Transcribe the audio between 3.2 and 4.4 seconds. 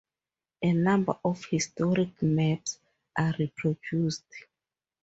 reproduced.